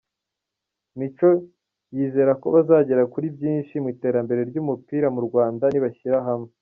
[0.97, 1.29] Micho
[1.95, 6.51] yizera ko bazagera kuri byinshi mu iterambere ry’umupira mu Rwanda nibashyira hamwe.